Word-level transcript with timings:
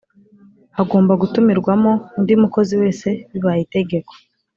Hagomba 0.77 1.13
gutumirwamo 1.21 1.91
undi 2.17 2.33
mukozi 2.41 2.73
wese 2.81 3.07
bibaye 3.31 3.59
itegeko 3.65 4.11